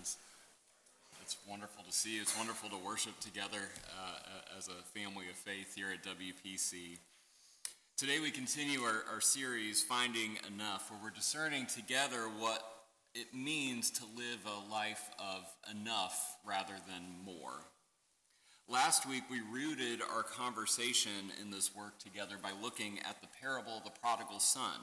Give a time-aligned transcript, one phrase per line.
[0.00, 0.16] friends.
[1.22, 2.16] It's wonderful to see.
[2.16, 6.96] It's wonderful to worship together uh, as a family of faith here at WPC.
[7.98, 12.62] Today we continue our, our series, Finding Enough, where we're discerning together what
[13.14, 17.66] it means to live a life of enough rather than more.
[18.68, 23.76] Last week, we rooted our conversation in this work together by looking at the parable
[23.76, 24.80] of the prodigal son,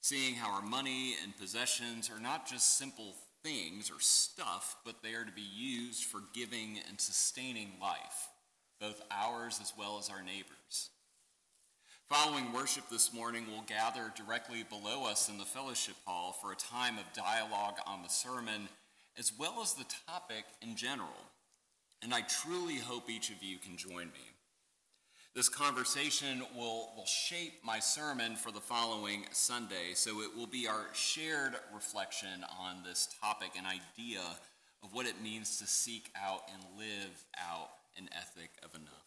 [0.00, 3.14] seeing how our money and possessions are not just simple
[3.44, 8.30] things or stuff, but they are to be used for giving and sustaining life,
[8.80, 10.90] both ours as well as our neighbors.
[12.08, 16.56] Following worship this morning, we'll gather directly below us in the fellowship hall for a
[16.56, 18.68] time of dialogue on the sermon,
[19.18, 21.08] as well as the topic in general.
[22.02, 24.33] And I truly hope each of you can join me.
[25.34, 30.68] This conversation will, will shape my sermon for the following Sunday, so it will be
[30.68, 34.20] our shared reflection on this topic, an idea
[34.84, 39.06] of what it means to seek out and live out an ethic of enough.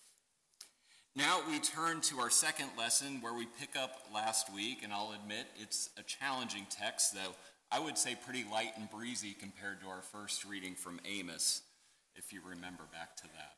[1.15, 5.15] Now we turn to our second lesson where we pick up last week, and I'll
[5.23, 7.35] admit it's a challenging text, though
[7.71, 11.61] I would say pretty light and breezy compared to our first reading from Amos,
[12.15, 13.56] if you remember back to that.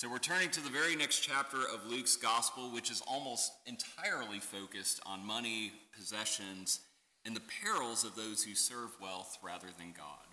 [0.00, 4.38] So we're turning to the very next chapter of Luke's gospel, which is almost entirely
[4.38, 6.80] focused on money, possessions,
[7.26, 10.24] and the perils of those who serve wealth rather than God.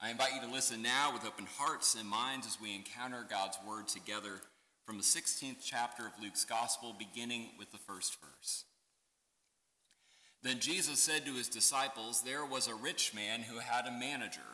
[0.00, 3.58] I invite you to listen now with open hearts and minds as we encounter God's
[3.66, 4.40] word together
[4.86, 8.66] from the 16th chapter of Luke's gospel, beginning with the first verse.
[10.44, 14.46] Then Jesus said to his disciples, There was a rich man who had a manager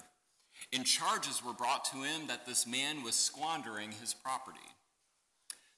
[0.72, 4.58] and charges were brought to him that this man was squandering his property.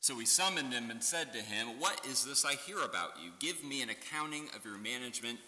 [0.00, 3.30] So he summoned him and said to him, What is this I hear about you?
[3.38, 5.38] Give me an accounting of your management,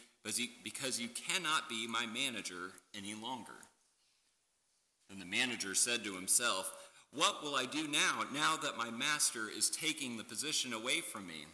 [0.62, 3.52] because you cannot be my manager any longer.
[5.08, 6.72] Then the manager said to himself,
[7.12, 11.26] What will I do now, now that my master is taking the position away from
[11.26, 11.46] me?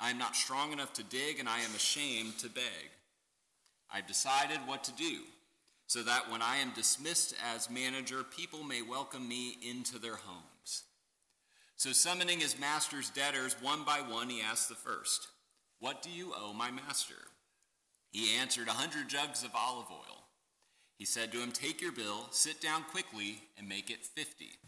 [0.00, 2.90] I am not strong enough to dig, and I am ashamed to beg.
[3.92, 5.20] I've decided what to do
[5.90, 10.84] so that when I am dismissed as manager, people may welcome me into their homes.
[11.74, 15.26] So, summoning his master's debtors one by one, he asked the first,
[15.80, 17.16] What do you owe my master?
[18.12, 20.26] He answered, A hundred jugs of olive oil.
[20.96, 24.60] He said to him, Take your bill, sit down quickly, and make it fifty.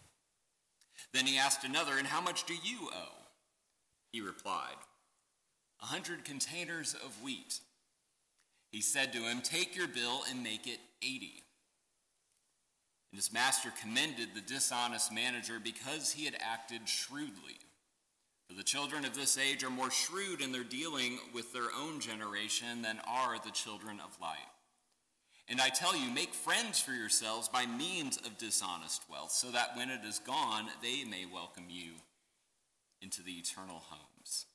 [1.15, 3.27] Then he asked another, And how much do you owe?
[4.11, 4.75] He replied,
[5.81, 7.61] A hundred containers of wheat.
[8.73, 11.43] He said to him, Take your bill and make it 80.
[13.13, 17.59] And his master commended the dishonest manager because he had acted shrewdly.
[18.49, 22.01] For the children of this age are more shrewd in their dealing with their own
[22.01, 24.39] generation than are the children of light.
[25.49, 29.77] And I tell you, make friends for yourselves by means of dishonest wealth, so that
[29.77, 31.93] when it is gone, they may welcome you
[33.03, 34.47] into the eternal homes.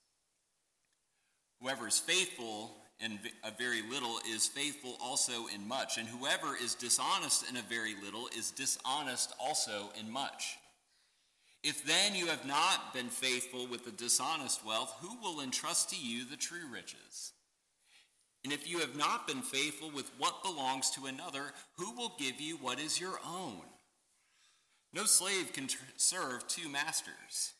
[1.62, 6.76] Whoever is faithful in a very little is faithful also in much, and whoever is
[6.76, 10.58] dishonest in a very little is dishonest also in much.
[11.64, 15.96] If then you have not been faithful with the dishonest wealth, who will entrust to
[15.96, 17.34] you the true riches?
[18.44, 22.40] And if you have not been faithful with what belongs to another, who will give
[22.40, 23.62] you what is your own?
[24.94, 27.54] No slave can tr- serve two masters.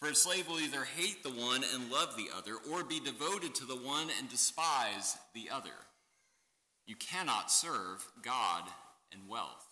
[0.00, 3.54] For a slave will either hate the one and love the other, or be devoted
[3.56, 5.70] to the one and despise the other.
[6.86, 8.62] You cannot serve God
[9.12, 9.66] and wealth.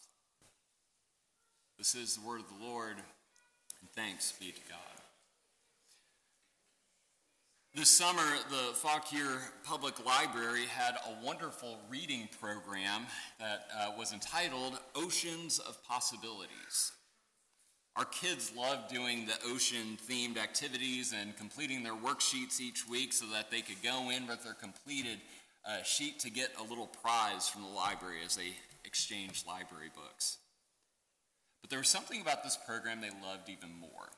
[1.78, 4.78] This is the word of the Lord, and thanks be to God.
[7.75, 13.03] This summer, the Fauquier Public Library had a wonderful reading program
[13.38, 16.93] that uh, was entitled Oceans of Possibilities.
[17.96, 23.24] Our kids love doing the ocean themed activities and completing their worksheets each week so
[23.32, 25.18] that they could go in with their completed
[25.64, 28.52] uh, sheet to get a little prize from the library as they
[28.84, 30.37] exchange library books.
[31.62, 34.10] But there was something about this program they loved even more.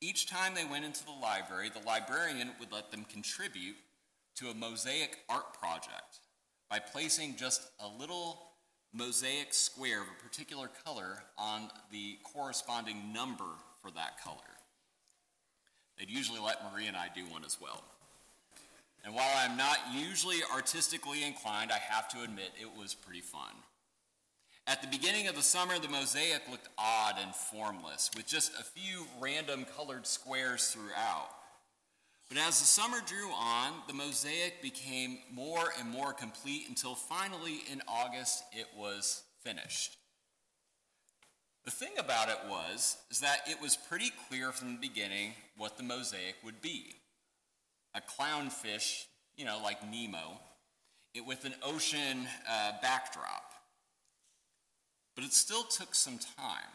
[0.00, 3.76] Each time they went into the library, the librarian would let them contribute
[4.36, 6.20] to a mosaic art project
[6.70, 8.42] by placing just a little
[8.96, 13.44] mosaic square of a particular color on the corresponding number
[13.82, 14.36] for that color.
[15.98, 17.82] They'd usually let Marie and I do one as well.
[19.04, 23.52] And while I'm not usually artistically inclined, I have to admit it was pretty fun.
[24.66, 28.64] At the beginning of the summer, the mosaic looked odd and formless, with just a
[28.64, 31.28] few random colored squares throughout.
[32.28, 37.62] But as the summer drew on, the mosaic became more and more complete until finally
[37.70, 39.96] in August it was finished.
[41.64, 45.76] The thing about it was is that it was pretty clear from the beginning what
[45.76, 46.94] the mosaic would be.
[47.94, 49.04] A clownfish,
[49.36, 50.40] you know, like Nemo,
[51.14, 53.52] it with an ocean uh, backdrop.
[55.14, 56.70] But it still took some time.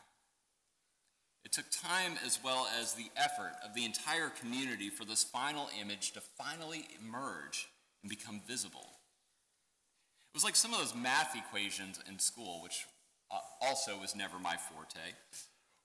[1.43, 5.69] It took time as well as the effort of the entire community for this final
[5.79, 7.67] image to finally emerge
[8.03, 8.99] and become visible.
[10.33, 12.85] It was like some of those math equations in school, which
[13.31, 15.13] uh, also was never my forte,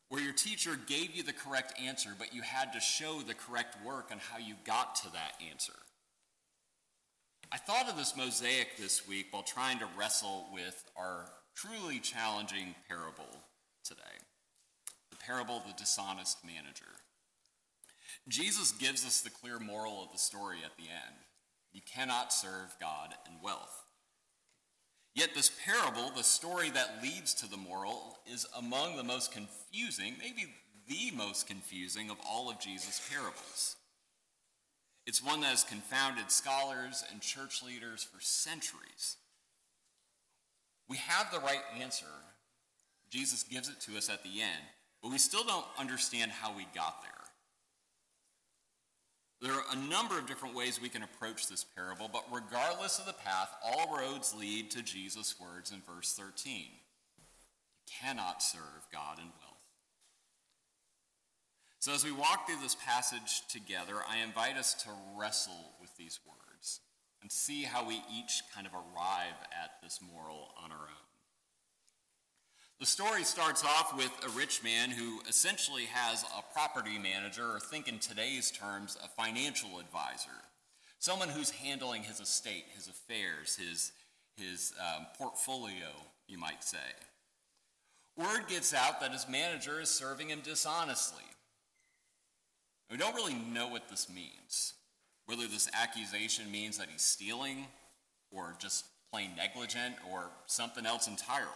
[0.08, 3.76] where your teacher gave you the correct answer, but you had to show the correct
[3.84, 5.72] work on how you got to that answer.
[7.50, 12.74] I thought of this mosaic this week while trying to wrestle with our truly challenging
[12.88, 13.42] parable
[13.84, 14.25] today
[15.26, 16.84] parable of the dishonest manager.
[18.28, 21.17] Jesus gives us the clear moral of the story at the end
[21.73, 23.84] you cannot serve God and wealth.
[25.14, 30.14] Yet, this parable, the story that leads to the moral, is among the most confusing,
[30.19, 30.46] maybe
[30.88, 33.76] the most confusing of all of Jesus' parables.
[35.06, 39.17] It's one that has confounded scholars and church leaders for centuries.
[40.88, 42.06] We have the right answer.
[43.11, 44.64] Jesus gives it to us at the end,
[45.06, 47.12] but we still don't understand how we got there.
[49.40, 53.06] There are a number of different ways we can approach this parable, but regardless of
[53.06, 56.56] the path, all roads lead to Jesus' words in verse 13.
[57.20, 57.24] You
[57.86, 59.54] cannot serve God and wealth.
[61.78, 66.18] So, as we walk through this passage together, I invite us to wrestle with these
[66.26, 66.80] words
[67.22, 71.15] and see how we each kind of arrive at this moral on our own.
[72.78, 77.58] The story starts off with a rich man who essentially has a property manager, or
[77.58, 80.28] think in today's terms, a financial advisor.
[80.99, 83.93] Someone who's handling his estate, his affairs, his,
[84.37, 85.88] his um, portfolio,
[86.28, 86.76] you might say.
[88.14, 91.25] Word gets out that his manager is serving him dishonestly.
[92.90, 94.75] We don't really know what this means.
[95.25, 97.69] Whether this accusation means that he's stealing,
[98.31, 101.49] or just plain negligent, or something else entirely.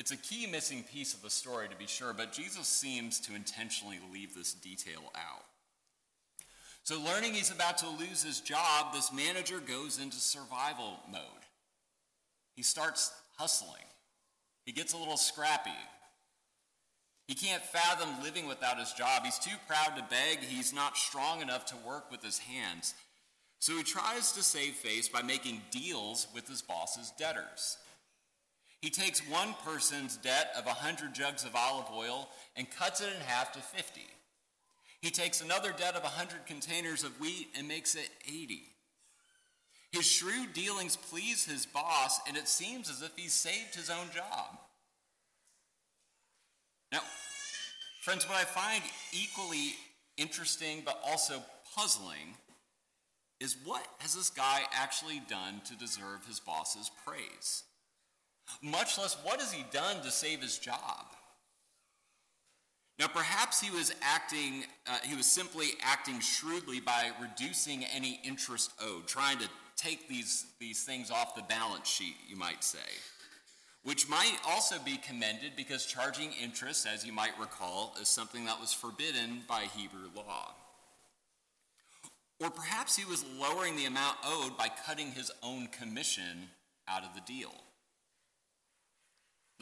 [0.00, 3.34] It's a key missing piece of the story, to be sure, but Jesus seems to
[3.34, 5.44] intentionally leave this detail out.
[6.84, 11.20] So, learning he's about to lose his job, this manager goes into survival mode.
[12.56, 13.84] He starts hustling.
[14.64, 15.70] He gets a little scrappy.
[17.28, 19.26] He can't fathom living without his job.
[19.26, 20.38] He's too proud to beg.
[20.38, 22.94] He's not strong enough to work with his hands.
[23.58, 27.76] So he tries to save face by making deals with his boss's debtors.
[28.80, 33.20] He takes one person's debt of 100 jugs of olive oil and cuts it in
[33.20, 34.00] half to 50.
[35.02, 38.62] He takes another debt of 100 containers of wheat and makes it 80.
[39.92, 44.06] His shrewd dealings please his boss, and it seems as if he's saved his own
[44.14, 44.58] job.
[46.92, 47.00] Now,
[48.02, 48.82] friends, what I find
[49.12, 49.74] equally
[50.16, 51.42] interesting but also
[51.76, 52.36] puzzling
[53.40, 57.64] is what has this guy actually done to deserve his boss's praise?
[58.62, 61.06] Much less, what has he done to save his job?
[62.98, 68.72] Now, perhaps he was acting, uh, he was simply acting shrewdly by reducing any interest
[68.80, 72.78] owed, trying to take these, these things off the balance sheet, you might say
[73.82, 78.60] which might also be commended because charging interest, as you might recall, is something that
[78.60, 80.54] was forbidden by Hebrew law.
[82.40, 86.48] Or perhaps he was lowering the amount owed by cutting his own commission
[86.88, 87.52] out of the deal.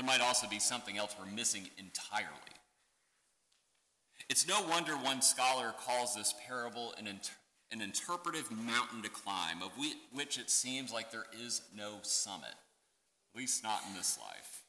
[0.08, 2.32] Might also be something else we're missing entirely.
[4.30, 7.34] It's no wonder one scholar calls this parable an, inter-
[7.72, 9.70] an interpretive mountain to climb, of
[10.14, 12.54] which it seems like there is no summit
[13.34, 14.62] at least not in this life.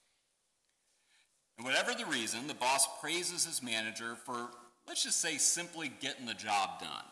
[1.57, 4.49] And whatever the reason, the boss praises his manager for,
[4.89, 7.05] let's just say, simply getting the job done.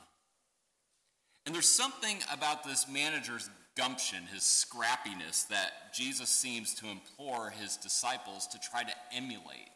[1.46, 7.78] And there's something about this manager's gumption, his scrappiness, that Jesus seems to implore his
[7.78, 9.70] disciples to try to emulate.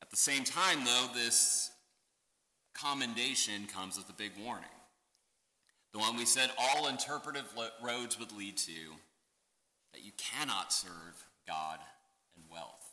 [0.00, 1.70] At the same time, though, this
[2.72, 4.64] commendation comes with a big warning.
[5.92, 7.46] The one we said all interpretive
[7.82, 8.72] roads would lead to
[9.92, 11.78] that you cannot serve God
[12.36, 12.84] and wealth.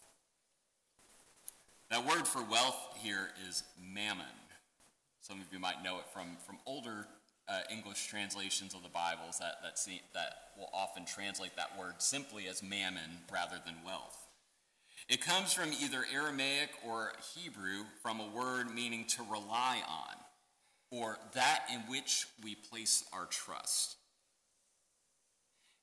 [1.91, 4.25] That word for wealth here is mammon.
[5.21, 7.07] Some of you might know it from, from older
[7.47, 11.95] uh, English translations of the Bibles that, that, see, that will often translate that word
[11.99, 14.27] simply as mammon rather than wealth.
[15.07, 20.15] It comes from either Aramaic or Hebrew from a word meaning to rely on,
[20.89, 23.97] or that in which we place our trust.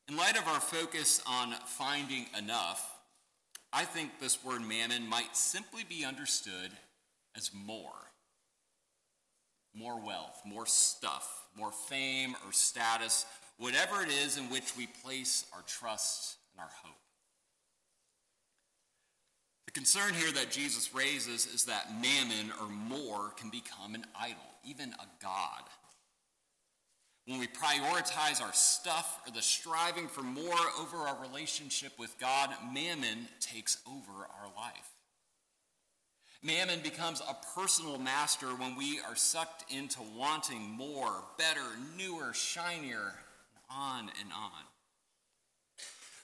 [0.08, 2.98] In light of our focus on finding enough,
[3.72, 6.72] I think this word mammon might simply be understood
[7.36, 8.11] as more.
[9.74, 13.26] More wealth, more stuff, more fame or status,
[13.58, 16.96] whatever it is in which we place our trust and our hope.
[19.66, 24.36] The concern here that Jesus raises is that mammon or more can become an idol,
[24.64, 25.62] even a god.
[27.26, 32.50] When we prioritize our stuff or the striving for more over our relationship with God,
[32.74, 34.90] mammon takes over our life.
[36.44, 41.60] Mammon becomes a personal master when we are sucked into wanting more, better,
[41.96, 43.14] newer, shinier,
[43.70, 44.64] on and on.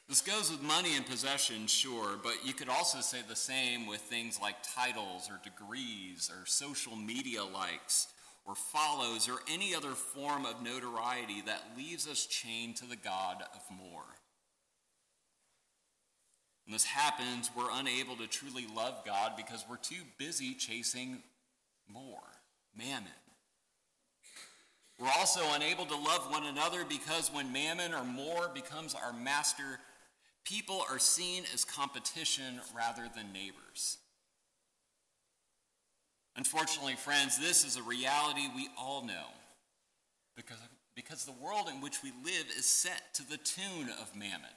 [0.08, 4.00] This goes with money and possessions, sure, but you could also say the same with
[4.00, 8.08] things like titles or degrees or social media likes
[8.44, 13.44] or follows or any other form of notoriety that leaves us chained to the God
[13.54, 14.17] of more.
[16.68, 21.22] When this happens, we're unable to truly love God because we're too busy chasing
[21.90, 22.20] more,
[22.76, 23.08] mammon.
[25.00, 29.80] We're also unable to love one another because when mammon or more becomes our master,
[30.44, 33.96] people are seen as competition rather than neighbors.
[36.36, 39.28] Unfortunately, friends, this is a reality we all know
[40.36, 40.58] because,
[40.94, 44.50] because the world in which we live is set to the tune of mammon,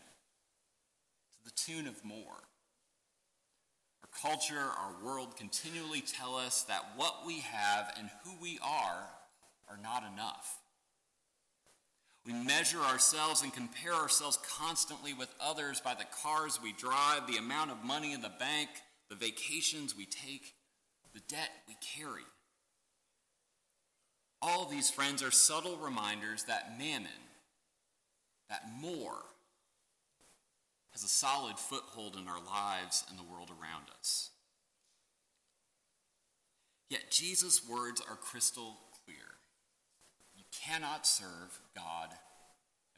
[1.44, 2.44] the tune of more.
[4.04, 9.08] Our culture, our world continually tell us that what we have and who we are
[9.70, 10.60] are not enough.
[12.26, 17.38] We measure ourselves and compare ourselves constantly with others by the cars we drive, the
[17.38, 18.70] amount of money in the bank,
[19.10, 20.54] the vacations we take
[21.14, 22.26] the debt we carry.
[24.42, 27.10] All these friends are subtle reminders that mammon,
[28.50, 29.18] that more,
[30.92, 34.30] has a solid foothold in our lives and the world around us.
[36.90, 39.16] Yet Jesus' words are crystal clear.
[40.36, 42.10] You cannot serve God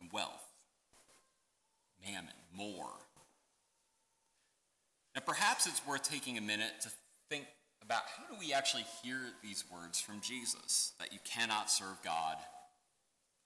[0.02, 0.48] and wealth,
[2.04, 2.90] mammon, more.
[5.16, 6.90] Now, perhaps it's worth taking a minute to
[7.30, 7.46] think
[7.84, 12.38] about how do we actually hear these words from Jesus that you cannot serve God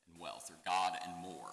[0.10, 1.52] and wealth or God and more.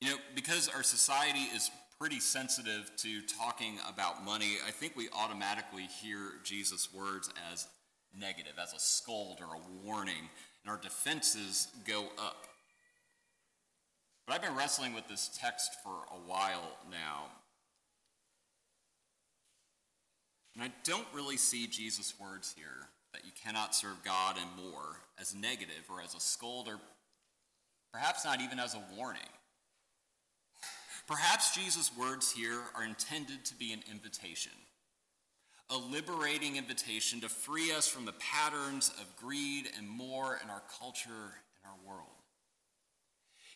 [0.00, 5.08] You know, because our society is pretty sensitive to talking about money, I think we
[5.16, 7.66] automatically hear Jesus' words as
[8.14, 10.28] negative, as a scold or a warning,
[10.64, 12.46] and our defenses go up.
[14.26, 17.26] But I've been wrestling with this text for a while now,
[20.56, 25.00] And I don't really see Jesus' words here that you cannot serve God and more
[25.20, 26.78] as negative or as a scold or
[27.92, 29.20] perhaps not even as a warning.
[31.06, 34.52] Perhaps Jesus' words here are intended to be an invitation,
[35.70, 40.62] a liberating invitation to free us from the patterns of greed and more in our
[40.80, 42.10] culture and our world.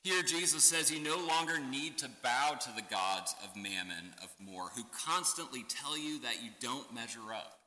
[0.02, 4.33] Here, Jesus says you no longer need to bow to the gods of mammon, of
[4.38, 7.59] more, who constantly tell you that you don't measure up,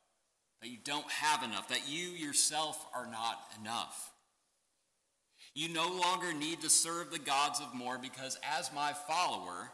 [0.62, 4.13] that you don't have enough, that you yourself are not enough.
[5.56, 9.72] You no longer need to serve the gods of more because, as my follower,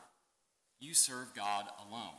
[0.79, 2.09] you serve God alone.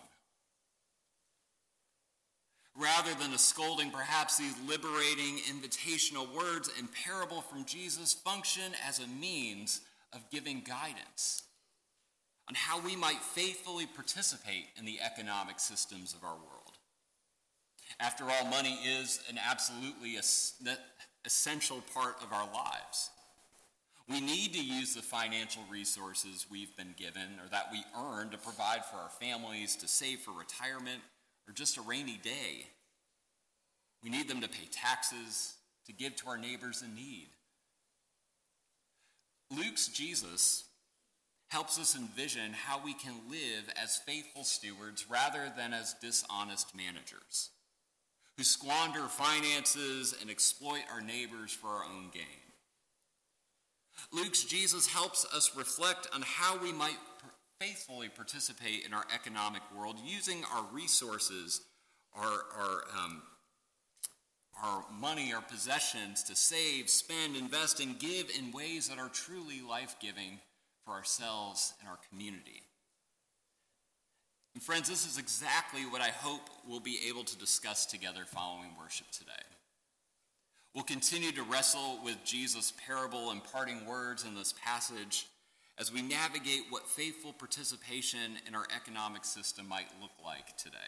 [2.76, 9.00] Rather than a scolding, perhaps these liberating invitational words and parable from Jesus function as
[9.00, 9.80] a means
[10.12, 11.42] of giving guidance
[12.48, 16.78] on how we might faithfully participate in the economic systems of our world.
[17.98, 20.16] After all, money is an absolutely
[21.24, 23.10] essential part of our lives.
[24.10, 28.38] We need to use the financial resources we've been given or that we earn to
[28.38, 31.00] provide for our families, to save for retirement,
[31.48, 32.66] or just a rainy day.
[34.02, 35.54] We need them to pay taxes,
[35.86, 37.28] to give to our neighbors in need.
[39.56, 40.64] Luke's Jesus
[41.50, 47.50] helps us envision how we can live as faithful stewards rather than as dishonest managers
[48.36, 52.49] who squander finances and exploit our neighbors for our own gain.
[54.12, 56.98] Luke's Jesus helps us reflect on how we might
[57.60, 61.60] faithfully participate in our economic world using our resources,
[62.14, 63.22] our, our um,
[64.62, 69.60] our money, our possessions to save, spend, invest, and give in ways that are truly
[69.66, 70.38] life giving
[70.84, 72.62] for ourselves and our community.
[74.54, 78.70] And friends, this is exactly what I hope we'll be able to discuss together following
[78.78, 79.32] worship today.
[80.74, 85.26] We'll continue to wrestle with Jesus' parable and parting words in this passage
[85.78, 90.78] as we navigate what faithful participation in our economic system might look like today.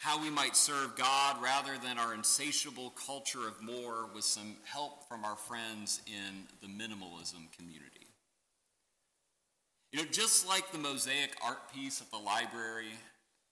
[0.00, 5.08] How we might serve God rather than our insatiable culture of more with some help
[5.08, 8.06] from our friends in the minimalism community.
[9.92, 12.92] You know, just like the mosaic art piece at the library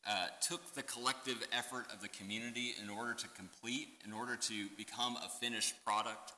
[0.07, 4.69] uh, took the collective effort of the community in order to complete, in order to
[4.77, 6.33] become a finished product,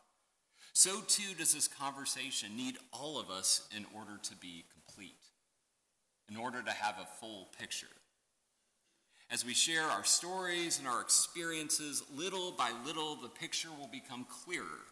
[0.72, 5.16] so too does this conversation need all of us in order to be complete,
[6.30, 7.86] in order to have a full picture.
[9.30, 14.26] As we share our stories and our experiences, little by little, the picture will become
[14.44, 14.84] clearer,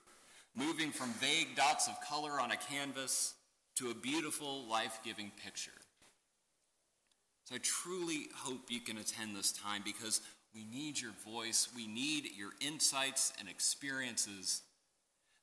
[0.57, 3.35] moving from vague dots of color on a canvas
[3.77, 5.71] to a beautiful, life giving picture.
[7.45, 10.21] So I truly hope you can attend this time because
[10.55, 14.63] we need your voice, we need your insights and experiences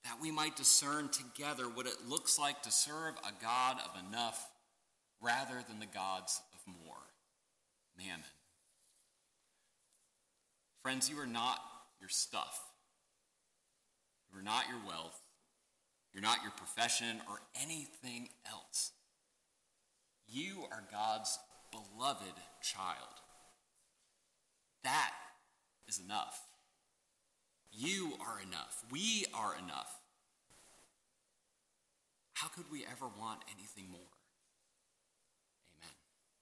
[0.04, 4.50] that we might discern together what it looks like to serve a God of enough
[5.22, 6.98] rather than the gods of more,
[7.96, 8.26] mammon.
[10.82, 11.60] Friends, you are not
[12.00, 12.60] your stuff.
[14.32, 15.20] You are not your wealth.
[16.14, 18.92] You're not your profession or anything else.
[20.28, 21.38] You are God's
[21.72, 23.22] beloved child.
[24.84, 25.12] That
[25.88, 26.40] is enough.
[27.72, 28.84] You are enough.
[28.92, 30.00] We are enough.
[32.34, 34.21] How could we ever want anything more?